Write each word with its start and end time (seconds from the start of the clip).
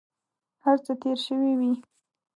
هر 0.63 0.77
څه 0.85 0.91
تېر 1.01 1.17
شوي 1.25 1.53
وي. 1.59 1.73